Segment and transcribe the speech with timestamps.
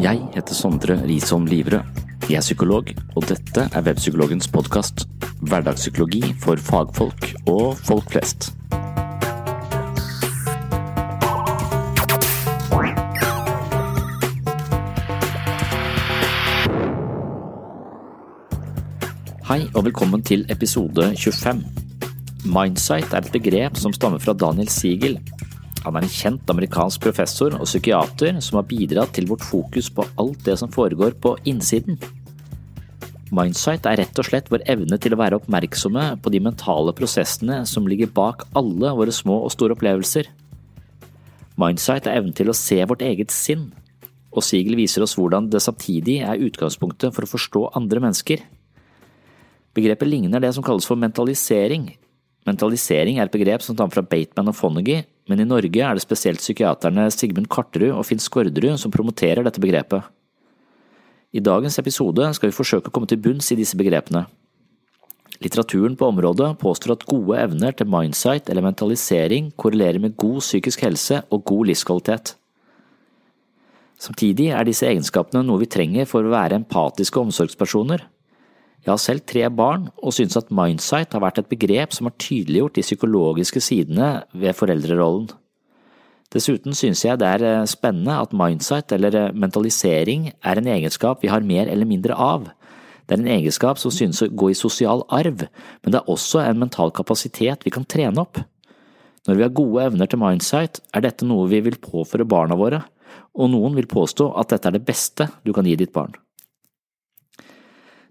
[0.00, 1.98] Jeg heter Sondre Risholm Livrød.
[2.30, 2.86] Jeg er psykolog,
[3.16, 5.02] og dette er Webpsykologens podkast.
[5.44, 8.48] Hverdagspsykologi for fagfolk og folk flest.
[19.50, 21.60] Hei og velkommen til episode 25.
[22.48, 25.20] Mindsight er et begrep som stammer fra Daniel Siegel.
[25.80, 30.04] Han er en kjent amerikansk professor og psykiater som har bidratt til vårt fokus på
[30.20, 31.96] alt det som foregår på innsiden.
[33.30, 37.62] Mindsight er rett og slett vår evne til å være oppmerksomme på de mentale prosessene
[37.70, 40.26] som ligger bak alle våre små og store opplevelser.
[41.60, 43.68] Mindsight er evnen til å se vårt eget sinn,
[44.34, 48.42] og Siegel viser oss hvordan det samtidig er utgangspunktet for å forstå andre mennesker.
[49.78, 51.86] Begrepet ligner det som kalles for mentalisering.
[52.48, 56.02] Mentalisering er et begrep som tar fra Bateman og Fonagy, men i Norge er det
[56.02, 60.02] spesielt psykiaterne Sigmund Karterud og Finn Skårderud som promoterer dette begrepet.
[61.30, 64.24] I dagens episode skal vi forsøke å komme til bunns i disse begrepene.
[65.40, 70.82] Litteraturen på området påstår at gode evner til mindsight eller mentalisering korrelerer med god psykisk
[70.84, 72.34] helse og god livskvalitet.
[74.00, 78.02] Samtidig er disse egenskapene noe vi trenger for å være empatiske omsorgspersoner.
[78.80, 82.16] Jeg har selv tre barn, og synes at mindsight har vært et begrep som har
[82.16, 85.28] tydeliggjort de psykologiske sidene ved foreldrerollen.
[86.30, 91.44] Dessuten synes jeg det er spennende at mindsight eller mentalisering er en egenskap vi har
[91.44, 92.46] mer eller mindre av.
[93.04, 95.42] Det er en egenskap som synes å gå i sosial arv,
[95.82, 98.38] men det er også en mental kapasitet vi kan trene opp.
[99.26, 102.84] Når vi har gode evner til mindsight, er dette noe vi vil påføre barna våre,
[103.34, 106.14] og noen vil påstå at dette er det beste du kan gi ditt barn.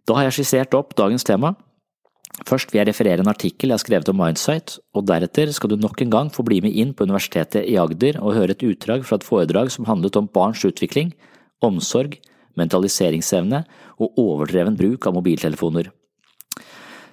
[0.10, 1.52] Da har jeg skissert opp dagens tema.
[2.50, 5.76] Først vil jeg referere en artikkel jeg har skrevet om Mindsight, og deretter skal du
[5.78, 9.06] nok en gang få bli med inn på Universitetet i Agder og høre et utdrag
[9.06, 11.14] fra et foredrag som handlet om barns utvikling,
[11.62, 12.18] omsorg,
[12.58, 13.62] mentaliseringsevne
[14.02, 15.92] og overdreven bruk av mobiltelefoner.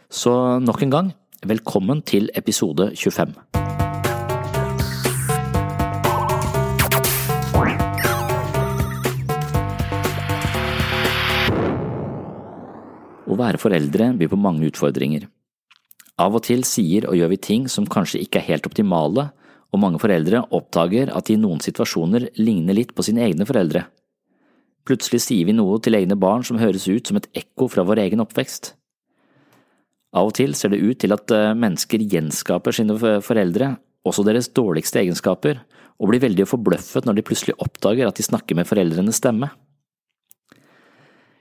[0.09, 0.33] Så
[0.65, 1.15] nok en gang,
[1.45, 3.37] velkommen til episode 25.
[13.37, 15.27] Å være foreldre byr på mange utfordringer.
[16.17, 19.27] Av og til sier og gjør vi ting som kanskje ikke er helt optimale,
[19.75, 23.83] og mange foreldre oppdager at de i noen situasjoner ligner litt på sine egne foreldre.
[24.89, 28.07] Plutselig sier vi noe til egne barn som høres ut som et ekko fra vår
[28.07, 28.73] egen oppvekst.
[30.17, 33.75] Av og til ser det ut til at mennesker gjenskaper sine foreldre,
[34.07, 35.61] også deres dårligste egenskaper,
[36.01, 39.53] og blir veldig forbløffet når de plutselig oppdager at de snakker med foreldrenes stemme.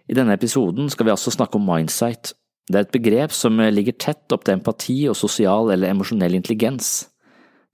[0.06, 2.34] I denne episoden skal vi altså snakke om mindsight.
[2.70, 7.08] Det er et begrep som ligger tett opp til empati og sosial eller emosjonell intelligens.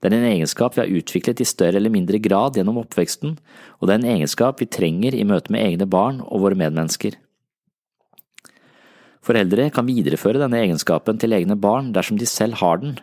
[0.02, 3.36] Det er en egenskap vi har utviklet i større eller mindre grad gjennom oppveksten,
[3.78, 7.14] og det er en egenskap vi trenger i møte med egne barn og våre medmennesker.
[9.22, 12.96] Foreldre kan videreføre denne egenskapen til egne barn dersom de selv har den,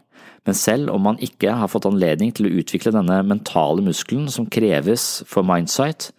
[0.44, 4.50] men selv om man ikke har fått anledning til å utvikle denne mentale muskelen som
[4.52, 6.10] kreves for mindsight,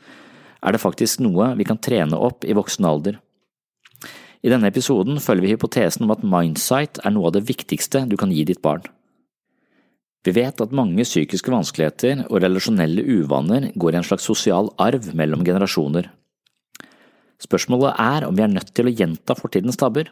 [0.61, 3.19] er det faktisk noe vi kan trene opp i voksen alder.
[4.41, 8.17] I denne episoden følger vi hypotesen om at mindsight er noe av det viktigste du
[8.21, 8.85] kan gi ditt barn.
[10.25, 15.13] Vi vet at mange psykiske vanskeligheter og relasjonelle uvaner går i en slags sosial arv
[15.17, 16.11] mellom generasjoner.
[17.41, 20.11] Spørsmålet er om vi er nødt til å gjenta fortidens tabber.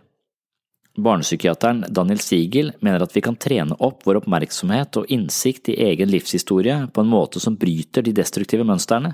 [0.98, 6.10] Barnepsykiateren Daniel Siegel mener at vi kan trene opp vår oppmerksomhet og innsikt i egen
[6.10, 9.12] livshistorie på en måte som bryter de destruktive mønstrene.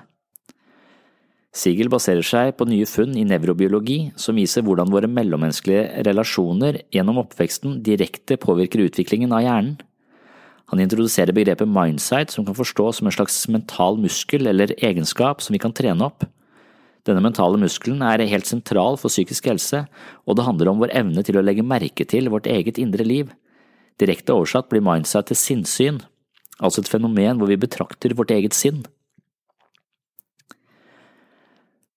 [1.54, 7.20] Siegel baserer seg på nye funn i nevrobiologi som viser hvordan våre mellommenneskelige relasjoner gjennom
[7.22, 9.76] oppveksten direkte påvirker utviklingen av hjernen.
[10.72, 15.54] Han introduserer begrepet mindsight som kan forstås som en slags mental muskel eller egenskap som
[15.54, 16.24] vi kan trene opp.
[17.06, 19.84] Denne mentale muskelen er helt sentral for psykisk helse,
[20.24, 23.30] og det handler om vår evne til å legge merke til vårt eget indre liv.
[24.00, 26.00] Direkte oversatt blir mindsight til sinnssyn,
[26.58, 28.82] altså et fenomen hvor vi betrakter vårt eget sinn.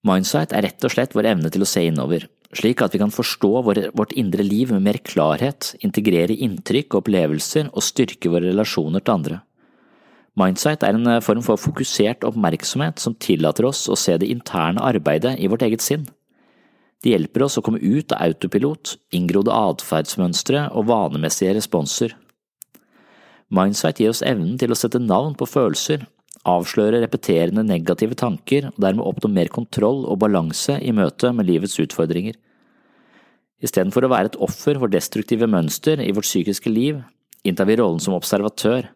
[0.07, 3.11] Mindsight er rett og slett vår evne til å se innover, slik at vi kan
[3.11, 9.03] forstå vårt indre liv med mer klarhet, integrere inntrykk og opplevelser og styrke våre relasjoner
[9.03, 9.39] til andre.
[10.37, 15.33] Mindsight er en form for fokusert oppmerksomhet som tillater oss å se det interne arbeidet
[15.41, 16.05] i vårt eget sinn.
[17.01, 22.13] Det hjelper oss å komme ut av autopilot, inngrodde atferdsmønstre og vanemessige responser.
[23.53, 26.05] Mindsight gir oss evnen til å sette navn på følelser,
[26.47, 31.77] avsløre repeterende negative tanker og dermed oppnå mer kontroll og balanse i møte med livets
[31.83, 32.37] utfordringer.
[33.63, 37.01] Istedenfor å være et offer for destruktive mønster i vårt psykiske liv,
[37.47, 38.91] inntar vi rollen som observatør.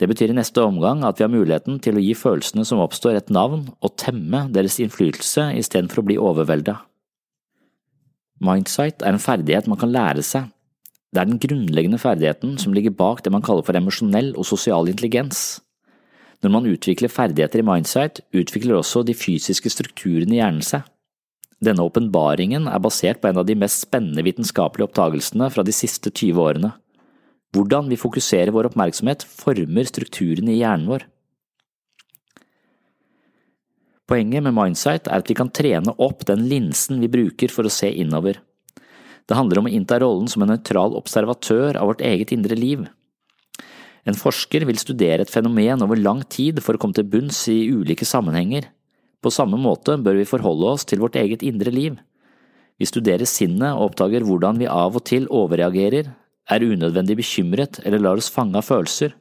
[0.00, 3.18] Det betyr i neste omgang at vi har muligheten til å gi følelsene som oppstår
[3.18, 6.80] et navn og temme deres innflytelse istedenfor å bli overvelda.
[8.44, 10.50] Mindsight er en ferdighet man kan lære seg.
[11.14, 14.90] Det er den grunnleggende ferdigheten som ligger bak det man kaller for emosjonell og sosial
[14.90, 15.60] intelligens.
[16.44, 20.84] Når man utvikler ferdigheter i Mindsight, utvikler også de fysiske strukturene i hjernen seg.
[21.64, 26.12] Denne åpenbaringen er basert på en av de mest spennende vitenskapelige oppdagelsene fra de siste
[26.12, 26.74] 20 årene.
[27.56, 31.06] Hvordan vi fokuserer vår oppmerksomhet, former strukturene i hjernen vår.
[34.10, 37.72] Poenget med Mindsight er at vi kan trene opp den linsen vi bruker for å
[37.72, 38.42] se innover.
[39.24, 42.84] Det handler om å innta rollen som en nøytral observatør av vårt eget indre liv.
[44.04, 47.70] En forsker vil studere et fenomen over lang tid for å komme til bunns i
[47.72, 48.68] ulike sammenhenger.
[49.24, 51.96] På samme måte bør vi forholde oss til vårt eget indre liv.
[52.76, 56.10] Vi studerer sinnet og oppdager hvordan vi av og til overreagerer,
[56.52, 59.14] er unødvendig bekymret eller lar oss fange av følelser.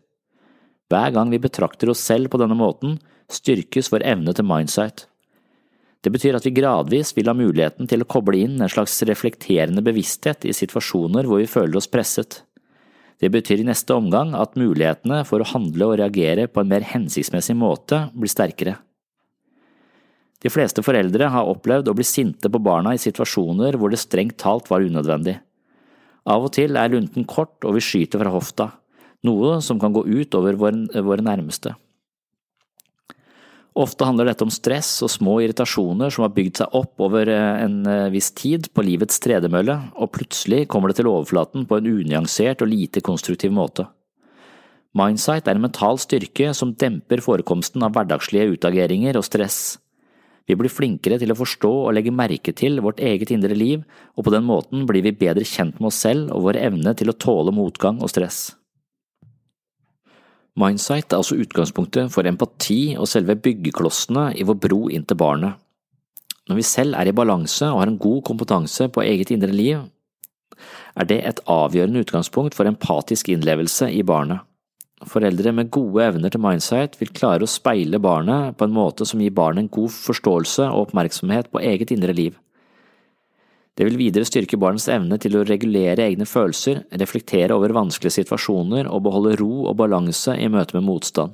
[0.91, 2.97] Hver gang vi betrakter oss selv på denne måten,
[3.31, 5.05] styrkes vår evne til mindsight.
[6.03, 9.85] Det betyr at vi gradvis vil ha muligheten til å koble inn en slags reflekterende
[9.85, 12.41] bevissthet i situasjoner hvor vi føler oss presset.
[13.23, 16.83] Det betyr i neste omgang at mulighetene for å handle og reagere på en mer
[16.83, 18.73] hensiktsmessig måte blir sterkere.
[20.43, 24.35] De fleste foreldre har opplevd å bli sinte på barna i situasjoner hvor det strengt
[24.43, 25.37] talt var unødvendig.
[26.27, 28.67] Av og til er lunten kort og vi skyter fra hofta,
[29.23, 31.77] noe som kan gå ut over våre nærmeste.
[33.73, 37.63] Ofte handler dette om stress og små irritasjoner som har bygd seg opp over eh,
[37.63, 41.89] en eh, viss tid på livets tredemølle, og plutselig kommer det til overflaten på en
[41.89, 43.87] unyansert og lite konstruktiv måte.
[44.93, 49.79] Mindsight er en mental styrke som demper forekomsten av hverdagslige utageringer og stress.
[50.45, 54.27] Vi blir flinkere til å forstå og legge merke til vårt eget indre liv, og
[54.27, 57.17] på den måten blir vi bedre kjent med oss selv og vår evne til å
[57.17, 58.51] tåle motgang og stress.
[60.59, 65.57] Mindsight er altså utgangspunktet for empati og selve byggeklossene i vår bro inn til barnet.
[66.49, 69.81] Når vi selv er i balanse og har en god kompetanse på eget indre liv,
[70.93, 74.43] er det et avgjørende utgangspunkt for empatisk innlevelse i barnet.
[75.09, 79.23] Foreldre med gode evner til mindsight vil klare å speile barnet på en måte som
[79.23, 82.37] gir barnet en god forståelse og oppmerksomhet på eget indre liv.
[83.73, 88.85] Det vil videre styrke barnets evne til å regulere egne følelser, reflektere over vanskelige situasjoner
[88.85, 91.33] og beholde ro og balanse i møte med motstand.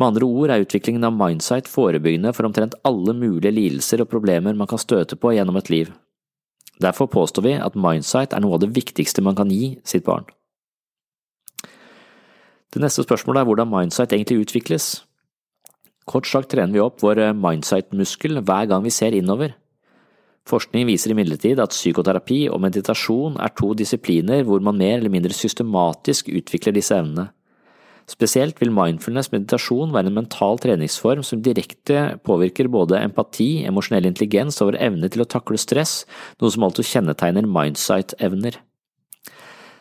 [0.00, 4.56] Med andre ord er utviklingen av Mindsight forebyggende for omtrent alle mulige lidelser og problemer
[4.56, 5.90] man kan støte på gjennom et liv.
[6.80, 10.24] Derfor påstår vi at Mindsight er noe av det viktigste man kan gi sitt barn.
[12.72, 14.88] Det neste spørsmålet er hvordan Mindsight egentlig utvikles.
[16.08, 19.56] Kort sagt trener vi opp vår Mindsight-muskel hver gang vi ser innover.
[20.48, 25.36] Forskning viser imidlertid at psykoterapi og meditasjon er to disipliner hvor man mer eller mindre
[25.36, 27.28] systematisk utvikler disse evnene.
[28.10, 34.58] Spesielt vil mindfulness meditasjon være en mental treningsform som direkte påvirker både empati, emosjonell intelligens
[34.58, 36.00] og vår evne til å takle stress,
[36.40, 38.58] noe som altså kjennetegner mindsight-evner.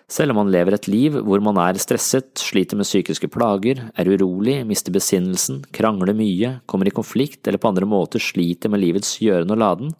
[0.09, 4.09] Selv om man lever et liv hvor man er stresset, sliter med psykiske plager, er
[4.09, 9.15] urolig, mister besinnelsen, krangler mye, kommer i konflikt eller på andre måter sliter med livets
[9.21, 9.93] gjøren og laden,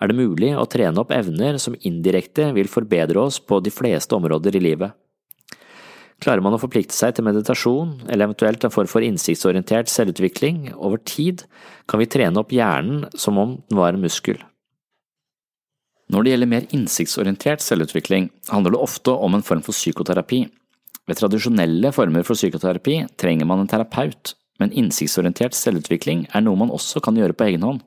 [0.00, 4.16] er det mulig å trene opp evner som indirekte vil forbedre oss på de fleste
[4.16, 4.96] områder i livet.
[6.22, 11.00] Klarer man å forplikte seg til meditasjon, eller eventuelt en form for innsiktsorientert selvutvikling, over
[11.04, 11.44] tid
[11.88, 14.40] kan vi trene opp hjernen som om den var en muskel.
[16.12, 20.44] Når det gjelder mer innsiktsorientert selvutvikling, handler det ofte om en form for psykoterapi.
[21.06, 26.72] Ved tradisjonelle former for psykoterapi trenger man en terapeut, men innsiktsorientert selvutvikling er noe man
[26.72, 27.82] også kan gjøre på egen hånd.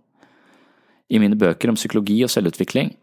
[1.09, 2.93] I mine bøker om psykologi og selvutvikling,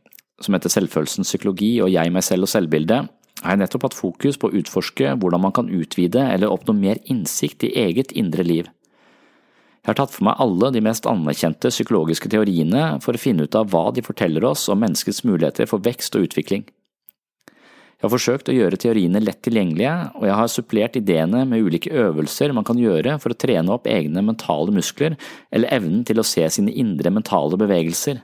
[0.43, 3.01] som heter Selvfølelsens psykologi og Jeg, meg selv og selvbilde,
[3.43, 7.01] har jeg nettopp hatt fokus på å utforske hvordan man kan utvide eller oppnå mer
[7.11, 8.71] innsikt i eget indre liv.
[9.87, 13.59] Jeg har tatt for meg alle de mest anerkjente psykologiske teoriene for å finne ut
[13.59, 16.65] av hva de forteller oss om menneskets muligheter for vekst og utvikling.
[18.07, 21.91] Jeg har forsøkt å gjøre teoriene lett tilgjengelige, og jeg har supplert ideene med ulike
[21.91, 25.17] øvelser man kan gjøre for å trene opp egne mentale muskler
[25.51, 28.21] eller evnen til å se sine indre mentale bevegelser.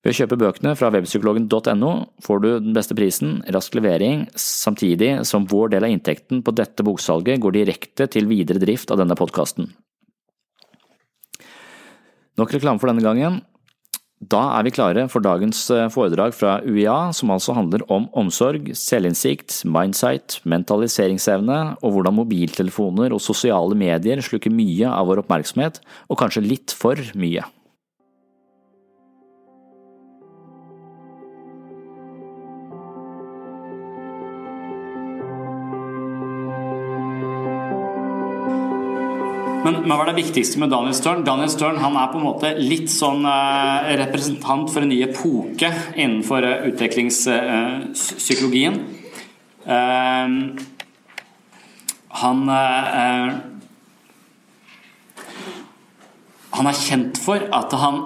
[0.00, 1.90] Ved å kjøpe bøkene fra webpsykologen.no
[2.24, 6.86] får du den beste prisen, rask levering, samtidig som vår del av inntekten på dette
[6.88, 9.68] boksalget går direkte til videre drift av denne podkasten.
[12.40, 13.42] Nok reklame for denne gangen.
[14.16, 18.70] Da er vi klare for dagens eh, foredrag fra UiA, som altså handler om omsorg,
[18.72, 26.20] selvinnsikt, mindsight, mentaliseringsevne og hvordan mobiltelefoner og sosiale medier slukker mye av vår oppmerksomhet, og
[26.22, 27.44] kanskje litt for mye.
[39.66, 41.24] Men, men hva er det viktigste med Daniel Stern?
[41.26, 45.68] Daniel Stern han er på en måte litt sånn eh, representant for en ny epoke
[45.96, 48.74] innenfor eh, utviklingspsykologien.
[49.66, 50.28] Uh,
[52.20, 52.38] han
[56.56, 57.96] han er kjent for at han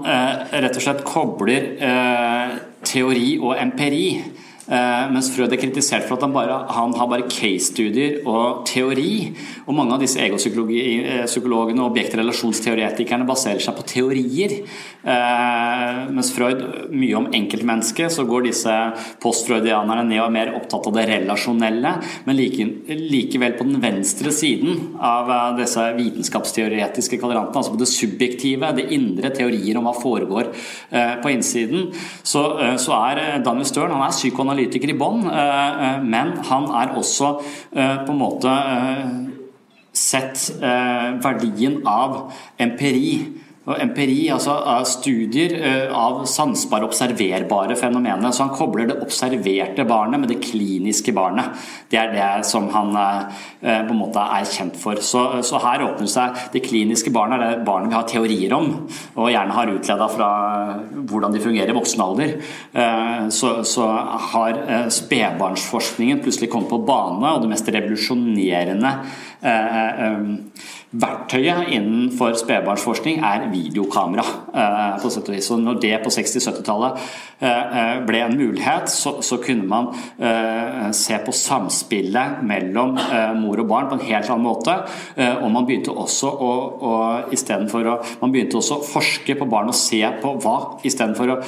[0.64, 1.62] rett og slett kobler
[2.88, 4.09] teori og empiri.
[4.71, 9.33] Eh, mens Freud er kritisert for at han, bare, han har bare case-studier og teori.
[9.67, 14.61] Og mange av disse egopsykologene og objektrelasjonsteoretikerne baserer seg på teorier.
[15.03, 16.62] Eh, mens Freud
[16.95, 18.77] mye om enkeltmennesket, så går disse
[19.23, 21.97] postfreudianerne ned og er mer opptatt av det relasjonelle.
[22.29, 22.69] Men like,
[23.11, 28.87] likevel på den venstre siden av eh, disse vitenskapsteoretiske kvadrantene, altså på det subjektive, det
[28.95, 30.49] indre, teorier om hva foregår
[31.23, 31.91] på innsiden,
[32.27, 32.43] så,
[32.83, 36.97] så er Daniel Stern han er psykoanalytiker analytiker i bånn, eh, eh, men han er
[36.97, 37.40] også
[37.73, 38.55] eh, på en måte
[39.93, 42.31] sett verdien av
[42.62, 43.40] empiri
[43.79, 44.55] empiri, altså
[44.89, 48.33] studier eh, av sansbare, observerbare fenomener.
[48.33, 51.57] Så han kobler det observerte barnet med det kliniske barnet.
[51.91, 55.00] Det er det som han eh, eh, på en måte er kjent for.
[55.05, 58.73] Så, så her åpner seg det kliniske barnet, er det barnet vi har teorier om,
[59.17, 60.31] og gjerne har utleda fra
[61.11, 62.35] hvordan de fungerer i voksen alder.
[63.35, 63.87] Så, så
[64.33, 64.59] har
[64.93, 68.95] spedbarnsforskningen plutselig kommet på bane, og det mest revolusjonerende
[70.91, 74.25] Verktøyet innenfor spedbarnsforskning er videokamera.
[74.51, 75.47] Eh, på sett og vis.
[75.47, 77.05] Så når det på 60-70-tallet
[77.39, 79.93] eh, eh, ble en mulighet, så, så, kunne man
[80.95, 82.97] se på samspillet mellom
[83.39, 84.75] mor og barn på en helt annen måte.
[85.41, 86.51] Og man begynte også å,
[86.91, 86.93] å
[87.31, 91.39] å Man begynte også forske på barn og se på hva istedenfor å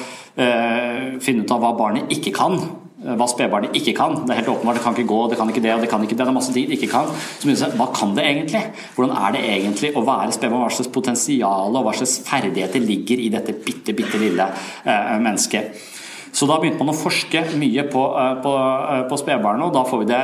[1.21, 2.59] finne ut av hva barnet ikke kan
[3.03, 4.15] hva spedbarnet ikke kan.
[4.23, 6.03] Det er helt åpenbart, det kan ikke gå, det kan ikke det, og det kan
[6.05, 6.23] ikke det.
[6.23, 7.09] Det er masse ting det ikke kan.
[7.11, 8.63] Så begynner seg, Hva kan det egentlig?
[8.97, 10.67] Hvordan er det egentlig å være spedbarn?
[10.67, 14.47] Hva slags potensial og hva slags ferdigheter ligger i dette bitte, bitte lille
[14.85, 15.89] eh, mennesket?
[16.33, 19.83] Så da begynte man å forske mye på, eh, på, eh, på spedbarnet, og da
[19.85, 20.21] får vi det,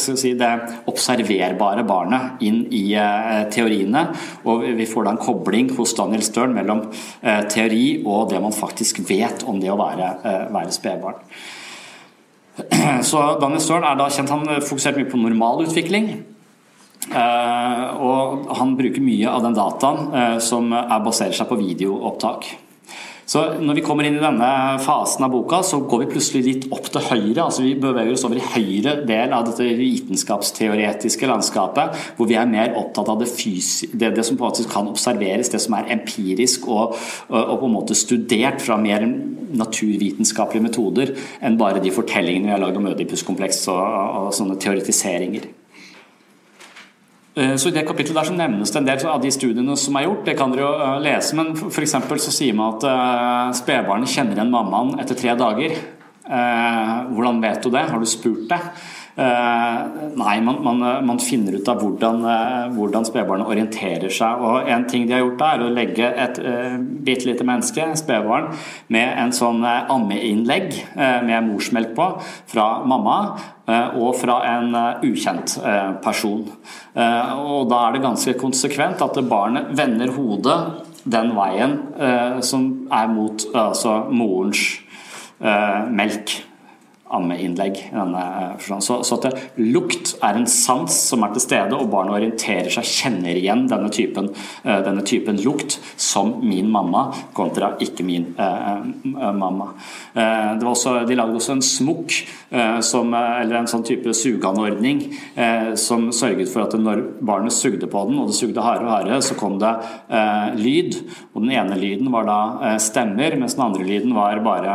[0.00, 0.52] si, det,
[0.88, 2.84] observerbare barnet inn i
[3.52, 4.06] teoriene.
[4.46, 6.86] Og vi får da en kobling hos Daniel Stern mellom
[7.50, 10.14] teori og det man faktisk vet om det å være,
[10.54, 11.18] være spedbarn.
[13.08, 16.10] Så Daniel Stern er da kjent, han fokuserte mye på normalutvikling.
[16.12, 16.28] utvikling
[17.98, 22.46] og han bruker mye av den dataen eh, som baserer seg på videoopptak.
[23.32, 24.48] Så når vi kommer inn i denne
[24.84, 27.46] fasen av boka, så går vi plutselig litt opp til høyre.
[27.46, 32.50] altså Vi beveger oss over i høyre del av dette vitenskapsteoretiske landskapet, hvor vi er
[32.50, 33.30] mer opptatt av det,
[33.94, 36.98] det, det som måte kan observeres, det som er empirisk og,
[37.30, 39.06] og, på en måte studert fra mer
[39.52, 43.82] naturvitenskapelige metoder enn bare de fortellingene vi har lagd om Ødipuskompleks og,
[44.26, 45.48] og sånne teoretiseringer.
[47.34, 49.96] Eh, så I det kapittelet der så nevnes det en del av de studiene som
[49.96, 50.24] er gjort.
[50.26, 51.96] Det kan dere jo eh, lese, men f.eks.
[52.26, 55.76] så sier man at uh, spedbarnet kjenner igjen mammaen etter tre dager.
[56.22, 57.82] hvordan vet du det?
[57.90, 58.58] Har du spurt det?
[59.12, 62.22] Nei, man, man, man, finner ut av hvordan,
[62.72, 64.40] hvordan spedbarnet orienterer seg.
[64.40, 67.90] Og En ting de har gjort, da, er å legge et uh, bitte lite menneske,
[68.00, 68.48] spedbarn,
[68.92, 72.08] med en sånn ammeinnlegg med morsmelk på
[72.48, 73.18] fra mamma
[73.72, 76.42] Eh, og fra en eh, ukjent eh, person.
[76.92, 80.58] Og da er det ganske konsekvent at barnet vender hodet
[81.02, 81.72] den veien
[82.46, 84.60] som er mot altså morens
[85.90, 86.34] melk
[87.12, 87.78] ammeinnlegg.
[88.82, 92.70] Så, så at det, lukt er en sans som er til stede, og barnet orienterer
[92.72, 94.30] seg, kjenner igjen denne typen,
[94.62, 99.72] denne typen lukt som min mamma kontra ikke min eh, mamma.
[100.14, 105.06] Eh, også, de lagde også en smokk Eh, eh, eller en sånn type sugeanordning
[105.40, 108.92] eh, som sørget for at når barnet sugde på den, og det sugde hardere og
[108.92, 109.70] hardere, så kom det
[110.12, 110.98] eh, lyd.
[111.32, 112.38] Og den ene lyden var da
[112.68, 114.74] eh, stemmer, mens den andre lyden var bare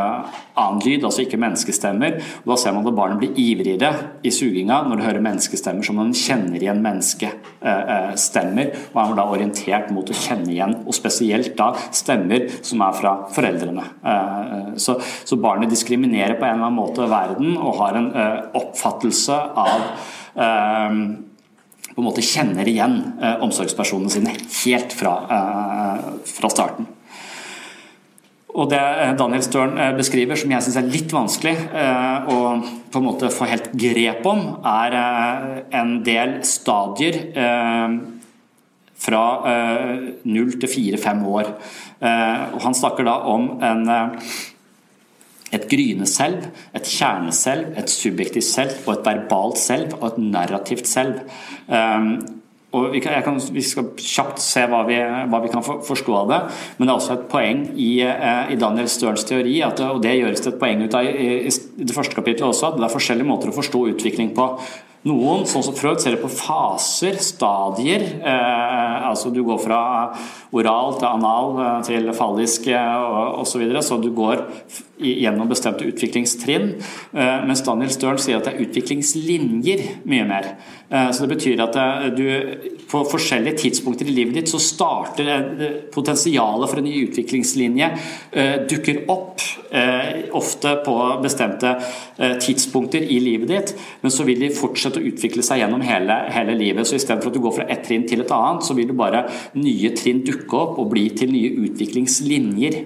[0.58, 2.18] annen lyd, altså ikke menneskestemmer.
[2.42, 3.90] Og Da ser man at barnet blir ivrigere
[4.26, 9.92] i suginga når det hører menneskestemmer som man kjenner igjen menneskestemmer, og er da orientert
[9.94, 13.86] mot å kjenne igjen, og spesielt da stemmer som er fra foreldrene.
[14.80, 18.12] Så, så barnet diskriminerer på en eller annen måte verden og har en
[18.58, 19.88] oppfattelse av
[21.98, 26.86] på en måte kjenner igjen eh, omsorgspersonene sine helt fra, eh, fra starten.
[28.58, 32.38] Og Det eh, Daniel Stern eh, beskriver, som jeg syns er litt vanskelig eh, å
[32.90, 34.96] på en måte få helt grep om, er
[35.76, 37.18] en del stadier
[38.98, 39.24] fra
[40.24, 41.50] null til fire-fem år.
[42.00, 43.84] Og Han snakker da om en
[45.52, 50.88] et gryende selv, et kjerneselv, et subjektivt selv og et verbalt selv og et narrativt
[50.88, 51.20] selv.
[52.76, 56.32] Og vi, kan, kan, vi, skal kjapt se hva vi, hva vi, kan forstå av
[56.32, 56.40] det,
[56.76, 60.18] men det er også et poeng i, uh, i Daniel Sterns teori, at, og det
[60.18, 62.92] gjøres det et poeng ut av i, i, det første kapitlet også, at det er
[62.92, 64.50] forskjellige måter å forstå utvikling på.
[65.06, 68.02] Noen, sånn som Freud, ser det på faser, stadier.
[68.18, 69.80] Eh, altså Du går fra
[70.50, 73.46] oral til anal eh, til fallisk eh, osv.
[73.52, 74.42] Så, videre, så du går
[74.98, 76.72] gjennom bestemte utviklingstrinn.
[77.14, 80.50] Eh, mens Daniel Stern sier at det er utviklingslinjer mye mer.
[80.90, 82.24] Eh, så det betyr at eh, du
[82.88, 85.26] på forskjellige tidspunkter i livet ditt så starter
[85.92, 87.88] potensialet for en ny utviklingslinje
[88.70, 89.42] dukker opp
[90.38, 91.74] ofte på bestemte
[92.40, 96.56] tidspunkter i livet ditt, men så vil de fortsette å utvikle seg gjennom hele, hele
[96.56, 96.88] livet.
[96.88, 99.26] Så istedenfor at du går fra ett trinn til et annet, så vil du bare
[99.60, 102.80] nye trinn dukke opp og bli til nye utviklingslinjer.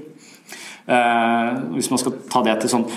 [1.78, 2.90] Hvis man skal ta det til sånn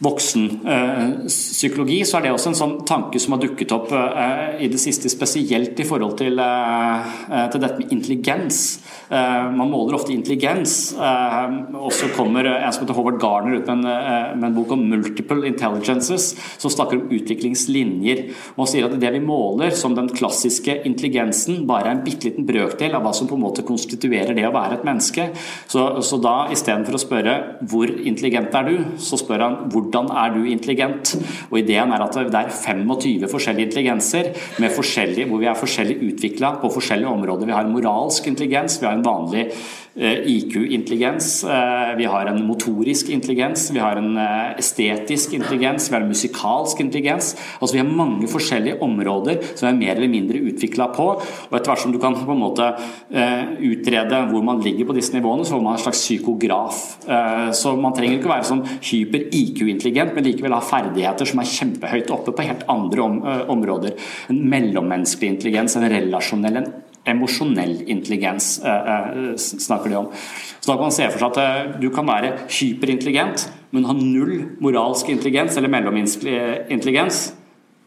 [0.00, 5.08] voksenpsykologi, så er det også en sånn tanke som har dukket opp i det siste,
[5.12, 8.80] spesielt i forhold til, til dette med intelligens.
[9.10, 10.94] Man måler ofte intelligens.
[10.96, 13.84] Og så kommer en som heter Howard Garner ut med en,
[14.40, 18.18] med en bok om 'multiple intelligences', som snakker om utviklingslinjer.
[18.56, 22.46] Og sier at det vi måler som den klassiske intelligensen, bare er en bitte liten
[22.48, 25.28] brøkdel av hva som på en måte konstituerer det å være et menneske.
[25.68, 30.10] Så, så da istedenfor å spørre 'hvor intelligent er du', så spør han 'hvor hvordan
[30.14, 31.16] er du intelligent?
[31.50, 34.30] Og Ideen er at det er 25 forskjellige intelligenser
[35.26, 37.46] hvor vi er forskjellig utvikla på forskjellige områder.
[37.46, 39.48] Vi har moralsk intelligens, vi har en vanlig
[40.00, 46.02] IQ-intelligens, eh, vi har en motorisk intelligens, vi har en eh, estetisk intelligens, vi har
[46.02, 47.36] en musikalsk intelligens.
[47.60, 51.08] Altså Vi har mange forskjellige områder som er mer eller mindre utvikla på.
[51.20, 52.70] og Etter hvert som du kan på en måte
[53.60, 56.80] utrede hvor man ligger på disse nivåene, så får man en slags psykograf.
[57.56, 62.34] Så man trenger ikke være sånn hyper-IQ-intelligent, men likevel ha ferdigheter som er kjempehøyt oppe
[62.36, 63.08] på helt andre
[63.52, 63.96] områder.
[64.32, 66.72] En mellommenneskelig intelligens, en relasjonell, en
[67.08, 70.08] emosjonell intelligens eh, eh, snakker de om.
[70.60, 73.94] Så da kan man se for seg at eh, du kan være hyperintelligent, men ha
[73.96, 77.22] null moralsk intelligens eller mellomintelligens,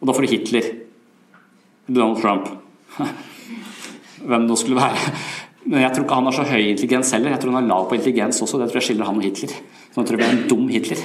[0.02, 0.71] og da får du Hitler.
[1.88, 2.47] Donald Trump.
[4.23, 5.15] Hvem det nå skulle være.
[5.63, 7.34] Men jeg tror ikke han har så høy intelligens heller.
[7.34, 8.60] Jeg tror han har lav på intelligens også.
[8.60, 9.52] Det tror jeg skiller han og Hitler.
[9.91, 11.04] Så jeg tror jeg blir en dum Hitler.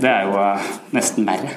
[0.00, 0.44] Det er jo
[0.96, 1.56] nesten verre.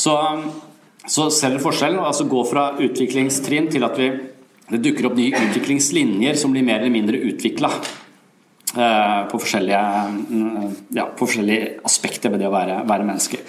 [0.00, 0.16] Så,
[1.04, 2.00] så ser dere forskjellen?
[2.00, 4.10] Altså gå fra utviklingstrinn til at vi,
[4.70, 7.72] det dukker opp nye utviklingslinjer som blir mer eller mindre utvikla.
[8.70, 13.40] Eh, på, mm, ja, på forskjellige aspekter ved det å være, være menneske.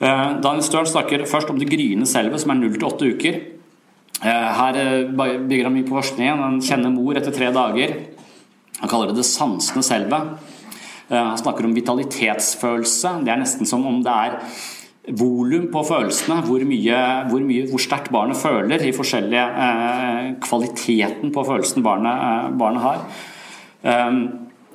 [0.00, 3.40] Eh, Daniel Stern snakker først om det gryende selvet, som er 0 til 8 uker.
[4.20, 4.80] Eh, her
[5.12, 6.40] bygger han mye på forskningen.
[6.40, 7.94] Han kjenner mor etter tre dager.
[8.80, 10.56] Han kaller det det sansende selvet.
[11.10, 13.16] Han snakker om vitalitetsfølelse.
[13.26, 14.36] Det er nesten som om det er
[15.08, 16.98] volum på følelsene, hvor, mye,
[17.30, 22.84] hvor, mye, hvor sterkt barnet føler i forskjellige eh, kvaliteten på følelsen barnet, eh, barnet
[22.84, 23.04] har.
[23.80, 24.20] Um,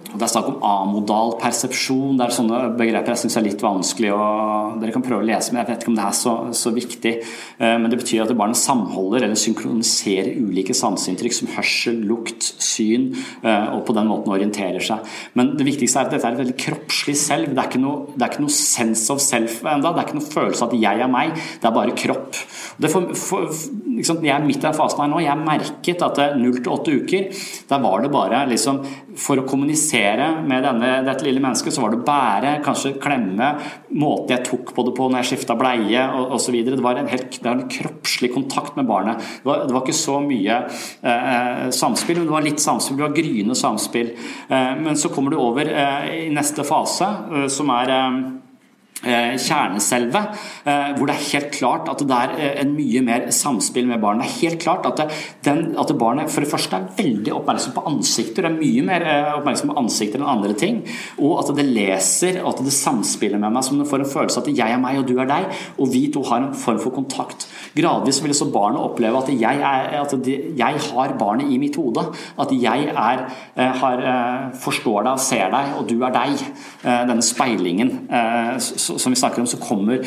[0.05, 2.17] det er snakk om amodal persepsjon.
[2.17, 4.11] Det er sånne begreper jeg syns er litt vanskelig.
[4.13, 6.73] og Dere kan prøve å lese, men jeg vet ikke om det er så, så
[6.75, 7.13] viktig.
[7.59, 13.11] Eh, men det betyr at barnet samholder eller synkroniserer ulike sanseinntrykk som hørsel, lukt, syn,
[13.41, 15.15] eh, og på den måten orienterer seg.
[15.37, 17.53] Men det viktigste er at dette er et veldig kroppslig selv.
[17.53, 19.91] Det er ikke noe, det er ikke noe sense of self enda.
[19.91, 22.41] Det er ikke noe følelse av at jeg er meg, det er bare kropp.
[22.85, 23.47] For, for,
[23.95, 25.21] liksom, Jeg er midt i den fasen her nå.
[25.23, 28.81] Jeg merket at 0 til 8 uker, der var det bare liksom
[29.15, 33.53] For å kommunisere med denne, dette lille mennesket, så var det bære, kanskje klemme,
[33.95, 36.57] måten jeg tok på det på når jeg skifta bleie osv.
[36.67, 39.23] Det var en helt det var en kroppslig kontakt med barnet.
[39.41, 40.61] Det var, det var ikke så mye
[41.01, 42.99] eh, samspill, men det var litt samspill.
[42.99, 44.13] Det var gryende samspill.
[44.47, 48.44] Eh, men så kommer du over eh, i neste fase, eh, som er Eh,
[49.05, 50.21] kjerneselve,
[50.65, 54.01] eh, hvor det er helt klart at det er eh, en mye mer samspill med
[54.01, 54.25] barnet.
[54.25, 55.03] Det er helt klart at,
[55.45, 59.05] den, at barnet for det første er veldig oppmerksom på ansikter, det er mye mer
[59.37, 60.81] oppmerksom på ansikter enn andre ting,
[61.19, 64.43] og at det leser og at det samspiller med meg, som det får en følelse
[64.43, 66.95] at jeg er meg og du er deg, og vi to har en form for
[66.95, 67.47] kontakt.
[67.75, 72.05] Gradvis vil så barnet oppleve at jeg, er, at jeg har barnet i mitt hode,
[72.41, 73.23] at jeg er,
[73.81, 74.03] har,
[74.61, 76.45] forstår deg og ser deg, og du er deg.
[76.85, 77.91] Denne speilingen.
[78.61, 80.03] Så som vi snakker om, som kommer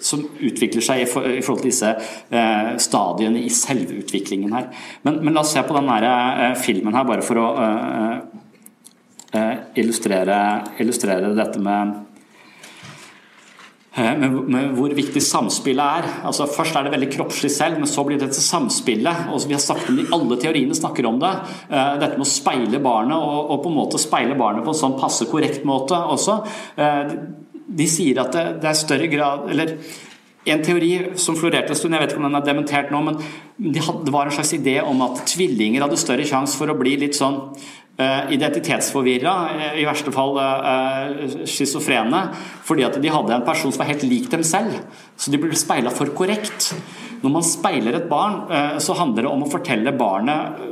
[0.00, 4.68] som utvikler seg i, forhold til disse eh, stadiene i selvutviklingen her.
[5.06, 10.36] Men, men, la oss se på den eh, filmen her, bare for å eh, illustrere,
[10.82, 11.96] illustrere, dette med,
[13.98, 16.08] med, med hvor viktig samspillet er.
[16.30, 19.26] Altså Først er det veldig kroppslig selv, men så blir det dette samspillet.
[19.30, 21.34] og Vi har sagt om det, Alle teoriene snakker om det.
[21.68, 24.96] Dette med å speile barnet, og, og, på en måte speile barnet på en sånn
[25.02, 26.40] passe korrekt måte også
[27.68, 29.74] de sier at det, det er større grad eller
[30.48, 33.18] en teori som florerte en stund, jeg vet ikke om den er dementert nå, men
[33.58, 36.76] de hadde, det var en slags idé om at tvillinger hadde større sjanse for å
[36.78, 37.36] bli litt sånn
[37.98, 39.34] uh, identitetsforvirra,
[39.76, 42.22] i verste fall uh, schizofrene,
[42.64, 44.78] fordi at de hadde en person som var helt lik dem selv.
[45.18, 46.70] Så de ble speila for korrekt.
[47.22, 50.64] Når man speiler et barn, uh, så handler det om å fortelle barnet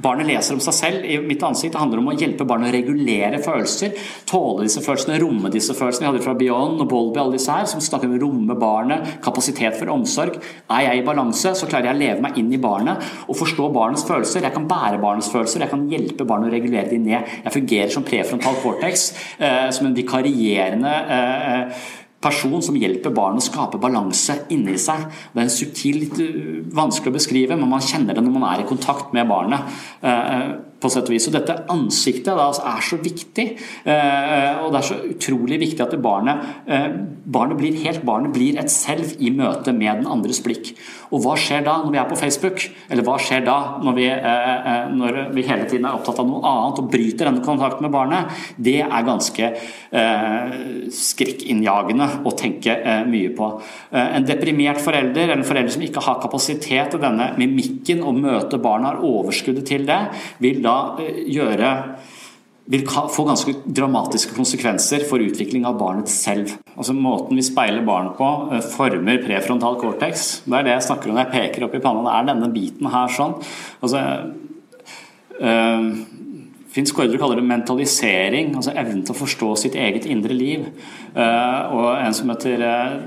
[0.00, 1.74] Barnet leser om seg selv i mitt ansikt.
[1.74, 3.92] Det handler om å hjelpe barnet å regulere følelser.
[4.28, 6.06] Tåle disse følelsene, romme disse følelsene.
[6.06, 9.18] Vi hadde fra Beyond og Bolby alle disse her, som snakker om å romme barnet,
[9.24, 10.38] kapasitet for omsorg.
[10.70, 13.68] Er jeg i balanse, så klarer jeg å leve meg inn i barnet og forstå
[13.74, 14.46] barnets følelser.
[14.46, 17.36] Jeg kan bære barnets følelser, jeg kan hjelpe barnet å regulere dem ned.
[17.44, 21.88] Jeg fungerer som prefrontal cortex, eh, som en vikarierende eh,
[22.20, 25.06] person som hjelper barn å skape balanse inni seg.
[25.34, 28.68] Det er litt uh, vanskelig å beskrive, men man kjenner det når man er i
[28.68, 30.68] kontakt med barnet.
[30.80, 31.26] På sett og vis.
[31.28, 33.46] Og dette ansiktet da, altså, er så viktig,
[33.84, 36.88] eh, og det er så utrolig viktig at barnet, eh,
[37.30, 40.72] barnet blir helt barnet blir et selv i møte med den andres blikk.
[41.10, 42.64] Og hva skjer da når vi er på Facebook?
[42.88, 46.40] Eller hva skjer da når vi, eh, når vi hele tiden er opptatt av noe
[46.48, 48.30] annet og bryter denne kontakten med barnet?
[48.56, 49.52] Det er ganske
[51.00, 52.76] skrekkinnjagende å tenke
[53.10, 53.48] mye på.
[53.90, 58.60] En deprimert forelder, eller en forelder som ikke har kapasitet til denne mimikken og møte
[58.62, 59.98] barna, har overskuddet til det,
[60.42, 61.74] vil da da eh, gjøre
[62.70, 66.52] vil få ganske dramatiske konsekvenser for utvikling av barnet selv.
[66.76, 70.42] Altså Måten vi speiler barn på, eh, former prefrontal cortex.
[70.46, 72.04] Det er det jeg snakker om når jeg peker opp i panna.
[72.06, 73.34] Det er denne biten her sånn.
[73.82, 74.32] Altså,
[75.40, 75.90] øh,
[76.70, 80.68] Finn Skårderud kaller det mentalisering, altså evnen til å forstå sitt eget indre liv.
[81.16, 83.00] Uh, og en som heter uh,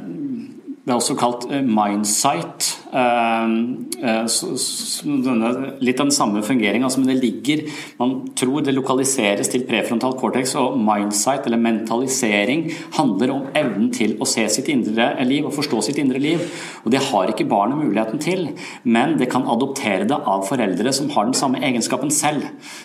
[0.84, 2.83] Det er også kalt mindsight.
[2.94, 4.26] Ehm, eh,
[5.80, 7.64] litt den samme fungeringa som det ligger
[7.98, 14.14] Man tror det lokaliseres til prefrontal cortex, og mindsight, eller mentalisering, handler om evnen til
[14.22, 16.44] å se sitt indre liv og forstå sitt indre liv.
[16.86, 18.50] Og Det har ikke barnet muligheten til,
[18.84, 22.44] men det kan adoptere det av foreldre som har den samme egenskapen selv.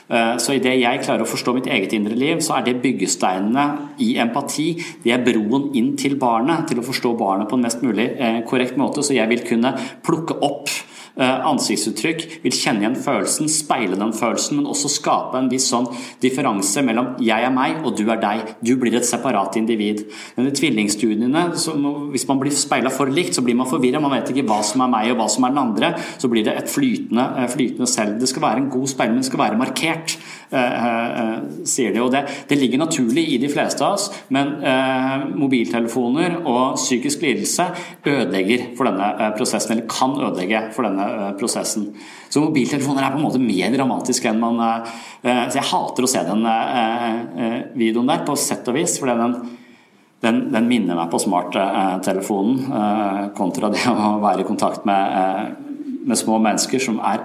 [0.08, 3.98] Eh, så idet jeg klarer å forstå mitt eget indre liv, så er det byggesteinene
[4.00, 4.82] i empati.
[5.04, 8.40] Det er broen inn til barnet, til å forstå barnet på en mest mulig eh,
[8.48, 9.04] korrekt måte.
[9.04, 10.68] Så jeg vil kunne plukke opp
[11.18, 15.88] ansiktsuttrykk, vil kjenne igjen følelsen, speile den følelsen, men også skape en viss sånn
[16.22, 18.54] differanse mellom 'jeg er meg' og 'du er deg'.
[18.62, 20.04] Du blir et separat individ.
[20.38, 21.50] I tvillingstudiene,
[22.12, 24.00] Hvis man blir speila for likt, så blir man forvirra.
[24.00, 25.94] Man vet ikke hva som er meg og hva som er den andre.
[26.18, 28.20] Så blir det et flytende, eh, flytende selv.
[28.20, 30.18] Det skal være en god speil, men det skal være markert.
[30.50, 32.00] Eh, eh, sier de.
[32.00, 37.26] Og det, det, ligger naturlig i de fleste av oss, men eh, mobiltelefoner og psykisk
[37.26, 37.66] lidelse
[38.08, 41.07] ødelegger for denne prosessen, eller kan ødelegge for denne
[41.40, 41.84] prosessen.
[42.28, 44.56] Så mobiltelefoner er på en måte mer dramatisk enn man
[45.22, 46.42] Så jeg hater å se den
[47.78, 49.22] videoen der, på sett og vis, for den
[50.18, 52.54] den, den, minner meg på smarttelefonen
[53.38, 55.02] kontra det å være i kontakt med,
[56.10, 57.18] med små mennesker som er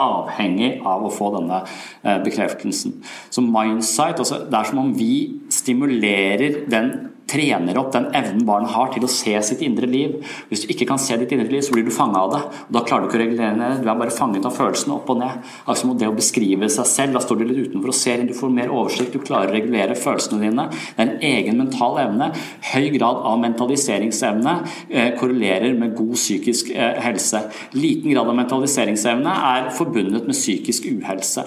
[0.00, 1.62] avhengig av å få denne
[2.02, 2.98] eh, bekreftelsen.
[3.32, 6.92] Så mindsight, altså, det er som om vi stimulerer den
[7.30, 10.18] trener opp den evnen barnet har til å se sitt indre liv.
[10.50, 12.40] Hvis du ikke kan se ditt indre liv, så blir du fanga av det.
[12.66, 13.82] og Da klarer du ikke å regulere ned.
[13.84, 15.50] Du er bare fanget av følelsene opp og ned.
[15.70, 18.36] Altså Det å beskrive seg selv, da står du litt utenfor og ser inn, du
[18.36, 20.68] får mer oversikt, du klarer å regulere følelsene dine.
[20.70, 22.30] Det er en egen mental evne.
[22.72, 24.56] Høy grad av mentaliseringsevne
[24.88, 27.44] eh, korrelerer med god psykisk eh, helse.
[27.76, 31.46] Liten grad av mentaliseringsevne er forbundet med psykisk uhelse.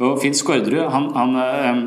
[0.00, 1.82] Og Finn Skårderud han, han eh,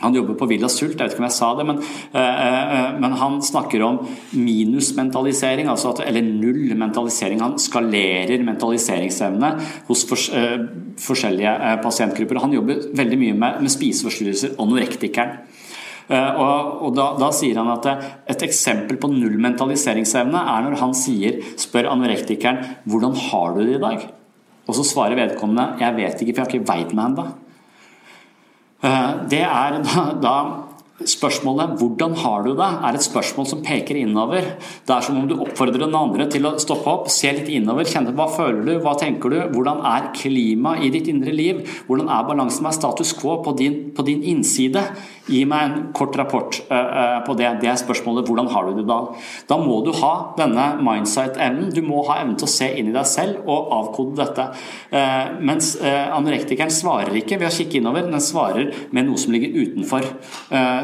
[0.00, 1.80] han jobber på Villa Sult, jeg vet ikke om jeg sa det, men,
[2.14, 4.00] uh, men han snakker om
[4.36, 7.42] minusmentalisering, altså eller null mentalisering.
[7.42, 9.52] Han skalerer mentaliseringsevne
[9.88, 10.68] hos for, uh,
[11.02, 12.42] forskjellige pasientgrupper.
[12.44, 15.40] Han jobber veldig mye med, med spiseforstyrrelser, anorektikeren.
[16.08, 17.84] Og, og da, da, sier han at
[18.32, 23.74] et eksempel på null mentaliseringsevne er når han sier, spør anorektikeren hvordan har du det
[23.76, 24.06] i dag?
[24.64, 27.26] Og så svarer vedkommende jeg vet ikke, for jeg har ikke veid meg ennå.
[28.82, 29.82] Eh, det er
[30.22, 30.67] da
[30.98, 34.42] Spørsmålet 'hvordan har du det?' er et spørsmål som peker innover.
[34.86, 37.84] Det er som om du oppfordrer den andre til å stoppe opp, se litt innover,
[37.84, 42.08] kjenne hva føler du, hva tenker du, hvordan er klimaet i ditt indre liv, hvordan
[42.08, 44.82] er balansen med status quo på din, på din innside.
[45.28, 47.60] Gi meg en kort rapport uh, på det.
[47.60, 49.14] Det er spørsmålet 'hvordan har du det da?'
[49.48, 51.70] Da må du ha denne mindsight-evnen.
[51.74, 54.48] Du må ha evnen til å se inn i deg selv og avkode dette.
[54.90, 59.32] Uh, mens uh, anorektikeren svarer ikke ved å kikke innover, den svarer med noe som
[59.32, 60.02] ligger utenfor.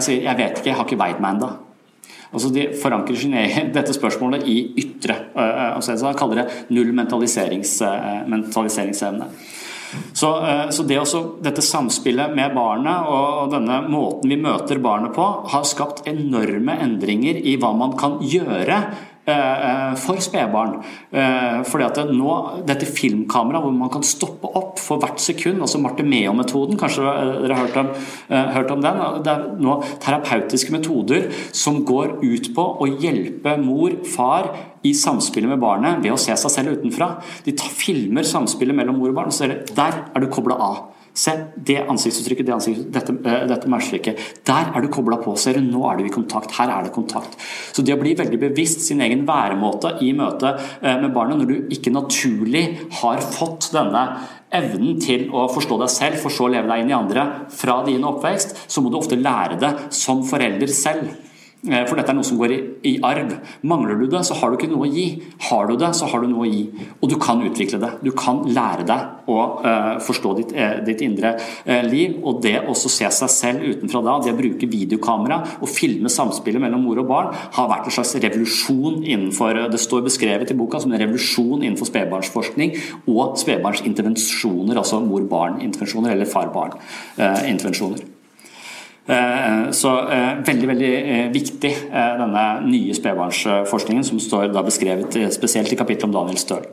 [0.05, 1.53] Sier 'jeg vet ikke, jeg har ikke veid meg ennå'.
[2.35, 5.15] Altså De forankrer sin egen, dette spørsmålet i ytre.
[5.37, 7.83] Altså, så kaller det null mentaliserings,
[8.27, 9.29] mentaliseringsevne.
[10.13, 10.31] Så,
[10.75, 15.63] så det også, dette samspillet med barnet og denne måten vi møter barnet på, har
[15.63, 20.77] skapt enorme endringer i hva man kan gjøre Eh, for spedbarn.
[21.13, 22.35] Eh, fordi at nå,
[22.69, 27.67] Dette filmkameraet hvor man kan stoppe opp for hvert sekund, altså Martemeo-metoden, kanskje dere har
[27.67, 27.91] hørt om,
[28.29, 29.01] eh, hørt om den?
[29.25, 34.51] Det er nå terapeutiske metoder som går ut på å hjelpe mor, far
[34.85, 37.23] i samspillet med barnet ved å se seg selv utenfra.
[37.45, 40.94] De tar, filmer samspillet mellom mor og barn og ser der er du kobla av.
[41.15, 44.23] Se, det ansiktsuttrykket, det ansiktsuttrykket, dette, uh, dette matchtrykket.
[44.47, 45.37] Der er du kobla på.
[45.39, 46.57] Ser du, nå er du i kontakt.
[46.59, 47.37] Her er det kontakt.
[47.73, 51.53] Så det å bli veldig bevisst sin egen væremåte i møte uh, med barnet, når
[51.53, 52.65] du ikke naturlig
[53.01, 54.09] har fått denne
[54.55, 57.81] evnen til å forstå deg selv, for så å leve deg inn i andre fra
[57.87, 61.15] din oppvekst, så må du ofte lære det som forelder selv.
[61.65, 62.59] Eh, for dette er noe som går i,
[62.91, 63.31] i, arv.
[63.65, 65.07] Mangler du det, så har du ikke noe å gi.
[65.49, 66.65] Har du det, så har du noe å gi.
[66.99, 67.91] Og du kan utvikle det.
[68.05, 72.19] Du kan lære deg å uh, forstå ditt, uh, ditt indre uh, liv.
[72.21, 76.63] Og det å se seg selv utenfra da, det å bruke videokamera og filme samspillet
[76.63, 80.81] mellom mor og barn, har vært en slags revolusjon innenfor Det står beskrevet i boka
[80.83, 82.75] som en revolusjon innenfor spedbarnsforskning
[83.09, 88.14] og spedbarnsintervensjoner, altså mor-barn-intervensjoner eller far-barn-intervensjoner.
[89.07, 95.77] Eh, så eh, veldig veldig eh, viktig denne nye spedbarnsforskningen som står beskrevet spesielt i
[95.77, 96.65] kapittelet om Daniel Støl.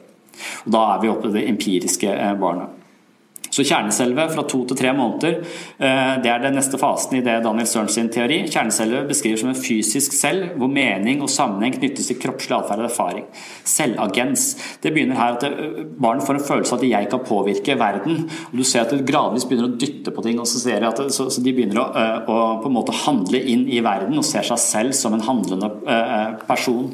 [0.66, 2.81] Og Da er vi oppe i det empiriske barnet.
[3.52, 5.42] Så kjerneselve fra to til tre måneder,
[5.78, 8.46] eh, det er den neste fasen i det Daniel sin teori.
[8.48, 12.88] Kjerneselve beskriver som en fysisk selv hvor mening og sammenheng knyttes til kroppslig atferd og
[12.88, 13.26] erfaring.
[13.68, 14.56] Selvagens.
[14.82, 18.24] Det begynner her at eh, barn får en følelse av at jeg kan påvirke verden.
[18.52, 21.28] og Du ser at de gradvis begynner å dytte på ting, og så, at så
[21.44, 24.64] de begynner å, eh, å, på en måte handle inn i verden og ser seg
[24.64, 25.70] selv som en handlende
[26.48, 26.92] person.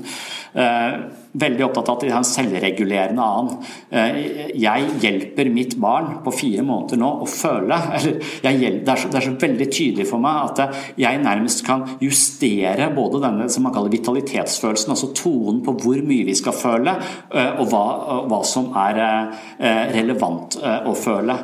[1.38, 3.58] Veldig opptatt av at de har en selvregulerende annen.
[3.92, 4.20] Eh,
[4.58, 7.78] jeg hjelper mitt barn på fire måneder nå å føle.
[7.98, 11.86] Eller det, er så, det, er så, veldig tydelig for meg at jeg nærmest kan
[12.04, 16.96] justere både denne som man kaller vitalitetsfølelsen, altså tonen på hvor mye vi skal føle,
[17.32, 17.86] eh, og hva,
[18.32, 21.38] hva som er eh, relevant å føle.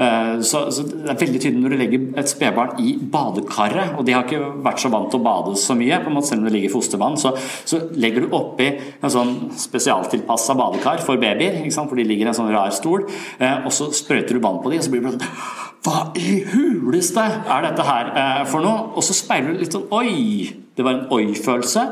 [0.00, 4.06] Eh, så, så, Det er veldig tydelig når du legger et spedbarn i badekaret, og
[4.06, 6.42] de har ikke vært så vant til å bade så mye, på en måte selv
[6.42, 7.34] om det ligger i fostervann, så,
[7.68, 12.38] så legger du oppi en sånn spesialtilpassa badekar for babyer, for de ligger i en
[12.40, 13.04] sånn rar stol,
[13.38, 16.40] eh, og så sprøyter du vann på dem, og så blir det sånn Hva i
[16.52, 18.90] huleste er dette her eh, for noe?
[18.96, 20.50] Og så speiler du litt sånn Oi!
[20.76, 21.82] Det var en oi-følelse.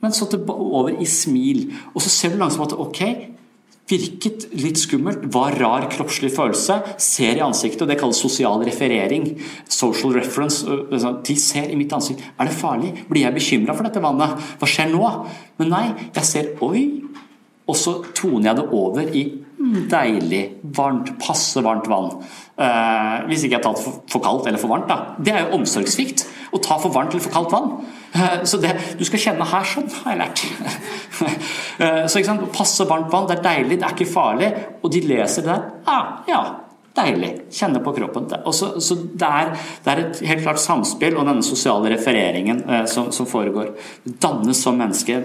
[0.00, 1.70] Men så over i smil.
[1.94, 3.00] Og så ser du langsomt at ok,
[3.90, 6.76] Virket litt skummelt, var rar kroppslig følelse.
[7.02, 9.32] Ser i ansiktet, og det kalles sosial referering.
[9.66, 10.62] Social reference.
[10.62, 12.22] Sånn, de ser i mitt ansikt.
[12.38, 12.92] Er det farlig?
[13.10, 14.38] Blir jeg bekymra for dette vannet?
[14.60, 15.10] Hva skjer nå?
[15.58, 16.84] Men nei, jeg ser oi,
[17.70, 19.24] og så toner jeg det over i
[19.90, 20.42] deilig,
[20.76, 22.14] varmt, passe varmt vann.
[22.56, 24.88] Eh, hvis ikke jeg tar det for, kaldt eller for varmt.
[24.88, 25.16] Da.
[25.20, 26.24] Det er jo omsorgssvikt
[26.56, 27.74] å ta for varmt eller for kaldt vann.
[28.14, 30.46] Uh, så det du skal kjenne her sånn, har jeg lært.
[31.20, 32.48] uh, så ikke sant?
[32.54, 34.50] Passe varmt vann, det er deilig, det er ikke farlig.
[34.82, 35.70] Og de leser det der.
[35.90, 36.42] Ah, ja,
[36.90, 37.30] Deilig.
[37.54, 38.26] Kjenne på kroppen.
[38.50, 39.52] Også, så det er,
[39.84, 43.70] det er, et helt klart samspill og denne sosiale refereringen eh, som, som, foregår.
[44.22, 45.20] Dannes som menneske.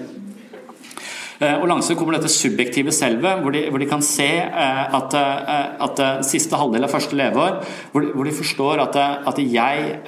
[1.39, 5.17] Eh, og Langsomt kommer dette subjektive selvet, hvor de, hvor de kan se eh, at,
[5.19, 7.59] eh, at, siste halvdel av første leveår,
[7.91, 9.99] hvor de, hvor de forstår at, at, jeg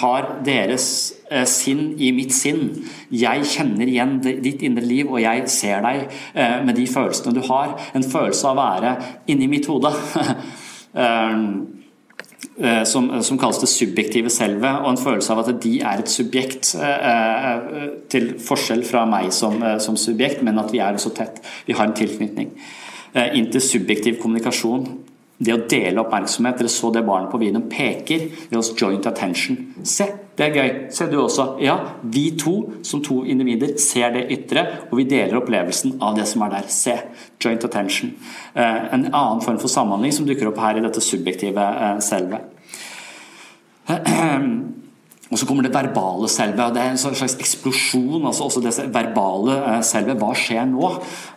[0.00, 0.86] har deres
[1.48, 2.66] sinn i mitt sinn.
[3.12, 6.04] Jeg kjenner igjen ditt indre liv, og jeg ser deg
[6.66, 7.76] med de følelsene du har.
[7.96, 8.94] En følelse av å være
[9.32, 9.92] inni mitt hode.
[12.58, 16.10] Eh, som, som, kalles det subjektive selve, og en følelse av at de er et
[16.10, 17.08] subjekt, eh,
[17.50, 21.42] eh, til forskjell fra meg som, som subjekt, men at vi er så tett.
[21.66, 22.54] Vi har en tilknytning.
[23.14, 24.86] Inntil subjektiv kommunikasjon
[25.44, 26.58] det å dele oppmerksomhet.
[26.58, 28.26] Dere så det barnet på videoen peker.
[28.48, 29.58] Det er oss joint attention.
[29.86, 30.70] Se, det er gøy.
[30.90, 31.46] Se du også.
[31.62, 32.54] Ja, vi to
[32.86, 36.70] som to individer ser det ytre, og vi deler opplevelsen av det som er der.
[36.74, 36.96] Se.
[37.44, 38.14] Joint attention.
[38.54, 42.42] Eh, en annen form for samhandling som dukker opp her i dette subjektive eh, selve.
[45.34, 46.68] Og så kommer det verbale selve.
[46.70, 48.22] Det er en slags eksplosjon.
[48.22, 50.14] altså også det verbale eh, selve.
[50.20, 50.90] Hva skjer nå?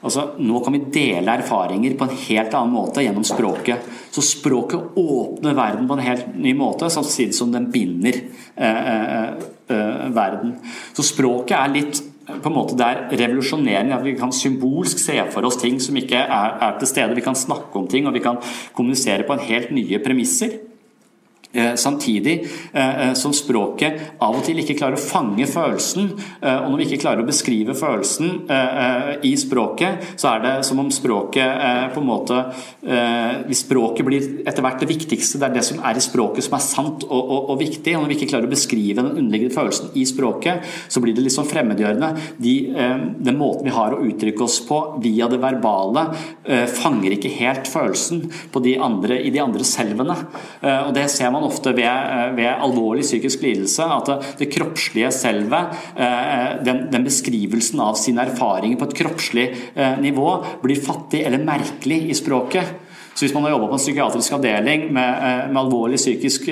[0.06, 3.88] Altså, nå kan vi dele erfaringer på en helt annen måte gjennom språket.
[4.14, 8.22] Så språket åpner verden på en helt ny måte, samtidig som den binder
[8.54, 10.60] eh, eh, verden.
[10.94, 15.16] Så språket er litt på en måte det er revolusjonerende at vi kan symbolsk se
[15.32, 17.16] for oss ting som ikke er, er til stede.
[17.18, 18.38] Vi kan snakke om ting, og vi kan
[18.78, 20.60] kommunisere på en helt nye premisser.
[21.54, 26.10] Eh, samtidig eh, eh, som språket av og til ikke klarer å fange følelsen,
[26.44, 28.44] og når vi ikke klarer å beskrive følelsen
[29.26, 32.38] i språket, så er det som om språket på en måte
[33.48, 36.56] Hvis språket blir etter hvert det viktigste, det er det som er i språket som
[36.58, 39.56] er sant og, og, og viktig, og når vi ikke klarer å beskrive den underliggende
[39.56, 42.12] følelsen i språket, så blir det litt sånn fremmedgjørende.
[42.44, 42.56] De,
[43.28, 46.08] den måten vi har å uttrykke oss på via det verbale,
[46.78, 48.26] fanger ikke helt følelsen
[48.68, 50.18] de andre, i de andre selvene.
[50.62, 55.78] og det ser man ofte ved, eh, ved alvorlig psykisk lidelse at det, kroppslige selvet,
[55.96, 60.30] eh, den, den, beskrivelsen av sine erfaringer på et kroppslig eh, nivå,
[60.64, 62.76] blir fattig eller merkelig i språket.
[63.14, 66.52] Så Hvis man har jobba på en psykiatrisk avdeling med, med alvorlig psykisk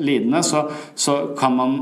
[0.00, 0.62] lidende, så,
[0.96, 1.74] så kan man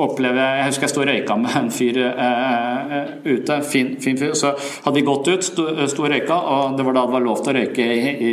[0.00, 2.94] oppleve Jeg husker jeg sto og røyka med en fyr uh,
[3.26, 3.58] ute.
[3.68, 4.32] Fin, fin, fyr.
[4.38, 7.42] Så hadde vi gått ut, sto, og røyka, og det var da det var lov
[7.42, 8.14] til å røyke i,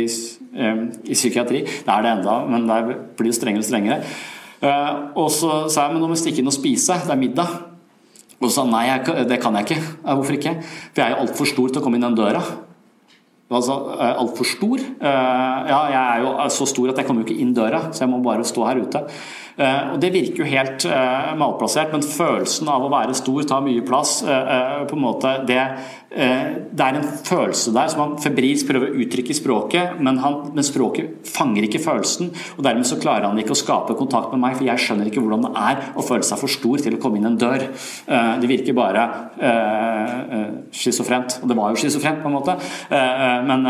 [0.50, 1.62] i psykiatri.
[1.62, 4.00] Det er det enda, men det blir strengere og strengere.
[4.60, 7.20] Eh, og så sa jeg men nå må vi stikke inn og spise, det er
[7.20, 7.52] middag.
[8.40, 9.94] Og så sa han nei, jeg, det kan jeg ikke.
[10.08, 10.56] Hvorfor ikke?
[10.64, 12.42] For jeg er jo altfor stor til å komme inn den døra.
[13.50, 14.82] Altså, altfor stor?
[15.02, 18.12] Ja, jeg er jo så stor at jeg kommer jo ikke inn døra, så jeg
[18.12, 19.02] må bare stå her ute.
[19.58, 20.86] Og Det virker jo helt
[21.38, 24.20] malplassert, men følelsen av å være stor tar mye plass.
[24.22, 25.60] på en måte, det
[26.10, 30.18] Eh, det er en følelse der som han febrilsk prøver å uttrykke i språket, men,
[30.18, 32.32] han, men, språket fanger ikke følelsen.
[32.56, 35.22] og Dermed så klarer han ikke å skape kontakt med meg, for jeg skjønner ikke
[35.22, 37.68] hvordan det er å føle seg for stor til å komme inn en dør.
[37.70, 39.06] Eh, det virker bare
[40.74, 41.38] schizofrent.
[41.44, 42.58] Og det var jo schizofrent, på en måte.
[42.90, 43.66] men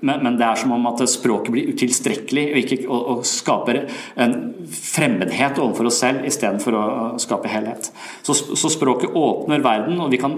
[0.00, 3.84] men, men, det er som om at språket blir utilstrekkelig og, ikke, og, og skaper
[4.20, 4.34] en
[4.74, 6.84] fremmedhet overfor oss selv istedenfor å
[7.22, 7.90] skape helhet.
[8.26, 10.36] Så, så språket åpner verden, og vi kan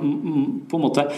[0.69, 1.09] på en måte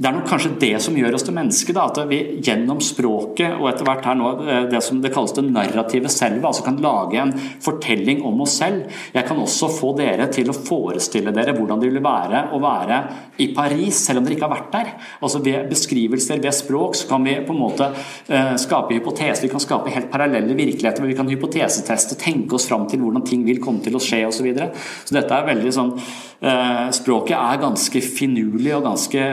[0.00, 1.76] det er nok kanskje det som gjør oss til mennesker.
[1.80, 5.44] At vi gjennom språket og etter hvert her nå eh, det som det kalles det
[5.44, 8.86] narrative selve, altså kan lage en fortelling om oss selv.
[9.12, 13.00] Jeg kan også få dere til å forestille dere hvordan det vil være å være
[13.44, 14.94] i Paris, selv om dere ikke har vært der.
[15.20, 19.46] Altså Ved beskrivelser, ved språk, så kan vi på en måte uh, skape hypoteser.
[19.46, 23.24] Vi kan skape helt parallelle virkeligheter men vi kan hypoteseteste, tenke oss fram til hvordan
[23.28, 24.40] ting vil komme til å skje osv.
[24.40, 24.70] Så, videre.
[25.04, 29.24] så dette er veldig sånn uh, Språket er ganske finurlig og ganske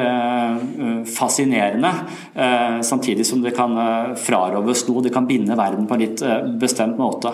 [0.57, 0.57] Eh,
[1.08, 1.92] fascinerende.
[2.34, 5.04] Eh, samtidig som det kan eh, frarøves noe.
[5.06, 6.24] Det kan binde verden på en litt
[6.60, 7.34] bestemt måte.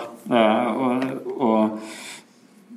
[1.34, 1.78] og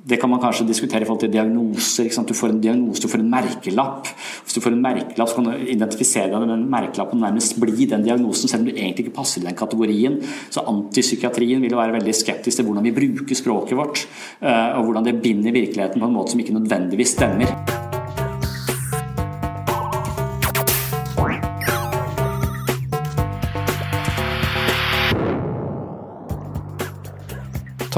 [0.08, 2.08] det kan man kanskje diskutere i forhold til diagnoser.
[2.24, 4.08] Du får en diagnose, du får en merkelapp.
[4.44, 7.88] Hvis du får en merkelapp, så kan du identifisere deg med den merkelappen nærmest bli
[7.90, 10.20] den diagnosen, selv om du egentlig ikke passer i den kategorien.
[10.48, 14.06] Så antipsykiatrien vil være veldig skeptisk til hvordan vi bruker språket vårt,
[14.40, 17.77] og hvordan det binder virkeligheten på en måte som ikke nødvendigvis stemmer.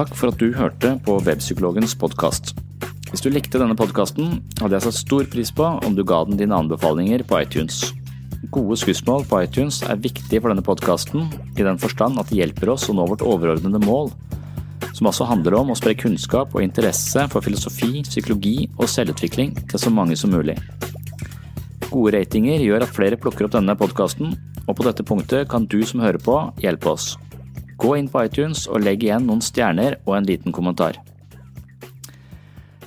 [0.00, 2.54] Takk for at du hørte på Webpsykologens podkast.
[3.10, 6.40] Hvis du likte denne podkasten, hadde jeg satt stor pris på om du ga den
[6.40, 7.82] dine anbefalinger på iTunes.
[8.48, 12.72] Gode skussmål på iTunes er viktig for denne podkasten, i den forstand at det hjelper
[12.72, 14.08] oss å nå vårt overordnede mål,
[14.96, 19.84] som også handler om å spre kunnskap og interesse for filosofi, psykologi og selvutvikling til
[19.84, 20.56] så mange som mulig.
[21.90, 24.32] Gode ratinger gjør at flere plukker opp denne podkasten,
[24.64, 27.18] og på dette punktet kan du som hører på, hjelpe oss.
[27.80, 31.00] Gå inn på iTunes og legg igjen noen stjerner og en liten kommentar.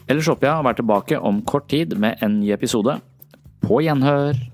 [0.08, 3.00] Ellers håper jeg å være tilbake om kort tid med en ny episode.
[3.64, 4.53] På gjenhør!